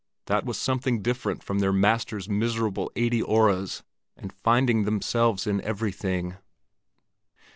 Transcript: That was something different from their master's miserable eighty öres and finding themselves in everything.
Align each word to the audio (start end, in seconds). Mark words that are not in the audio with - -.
That 0.25 0.45
was 0.47 0.57
something 0.57 1.03
different 1.03 1.43
from 1.43 1.59
their 1.59 1.71
master's 1.71 2.27
miserable 2.27 2.91
eighty 2.95 3.21
öres 3.21 3.83
and 4.17 4.33
finding 4.33 4.83
themselves 4.83 5.45
in 5.45 5.61
everything. 5.61 6.37